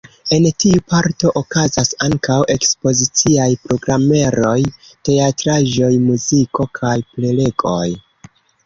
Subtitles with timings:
[0.35, 4.57] En tiu parto okazas ankaŭ ekspoziciaj programeroj:
[5.11, 7.89] teatraĵoj, muziko kaj prelegoj.